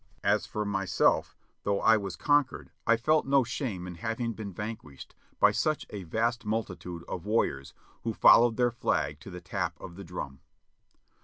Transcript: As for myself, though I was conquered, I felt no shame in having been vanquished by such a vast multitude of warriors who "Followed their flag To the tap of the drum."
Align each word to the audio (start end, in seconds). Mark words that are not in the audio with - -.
As 0.23 0.47
for 0.47 0.65
myself, 0.65 1.37
though 1.61 1.79
I 1.79 1.95
was 1.95 2.15
conquered, 2.15 2.71
I 2.87 2.97
felt 2.97 3.27
no 3.27 3.43
shame 3.43 3.85
in 3.85 3.93
having 3.93 4.33
been 4.33 4.51
vanquished 4.51 5.13
by 5.39 5.51
such 5.51 5.85
a 5.91 6.01
vast 6.05 6.43
multitude 6.43 7.03
of 7.07 7.27
warriors 7.27 7.75
who 8.03 8.15
"Followed 8.15 8.57
their 8.57 8.71
flag 8.71 9.19
To 9.19 9.29
the 9.29 9.41
tap 9.41 9.79
of 9.79 9.97
the 9.97 10.03
drum." 10.03 10.39